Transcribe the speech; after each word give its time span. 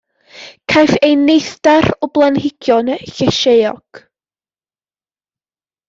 Caiff 0.71 0.93
ei 1.07 1.17
neithdar 1.25 1.89
o 2.07 2.09
blanhigion 2.17 2.91
llysieuog. 3.05 4.03